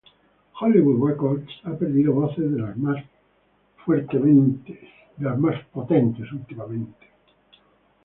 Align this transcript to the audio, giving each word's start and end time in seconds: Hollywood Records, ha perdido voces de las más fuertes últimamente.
Hollywood 0.59 0.99
Records, 1.11 1.51
ha 1.61 1.77
perdido 1.77 2.11
voces 2.13 2.51
de 2.51 2.57
las 2.59 2.75
más 2.75 2.97
fuertes 3.85 4.17
últimamente. 6.31 7.07